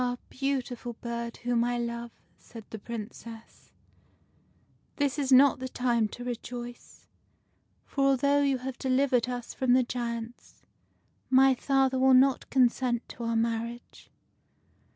beautiful 0.31 0.93
bird, 0.93 1.37
whom 1.37 1.63
I 1.63 1.77
love," 1.77 2.09
said 2.35 2.65
the 2.71 2.79
Princess," 2.79 3.71
this 4.97 5.19
is 5.19 5.31
not 5.31 5.59
the 5.59 5.69
time 5.69 6.07
to 6.07 6.23
rejoice; 6.23 7.05
for, 7.85 8.05
although 8.07 8.41
you 8.41 8.57
have 8.57 8.79
delivered 8.79 9.29
us 9.29 9.53
from 9.53 9.73
the 9.73 9.83
giants, 9.83 10.63
my 11.29 11.53
father 11.53 11.99
will 11.99 12.15
not 12.15 12.49
consent 12.49 13.07
to 13.09 13.25
our 13.25 13.35
marriage." 13.35 14.09